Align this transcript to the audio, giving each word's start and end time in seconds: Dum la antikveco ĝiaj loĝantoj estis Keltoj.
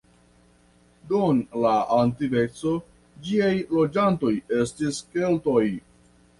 Dum 1.11 1.41
la 1.65 1.73
antikveco 1.97 2.73
ĝiaj 3.29 3.53
loĝantoj 3.77 4.35
estis 4.65 5.07
Keltoj. 5.15 5.65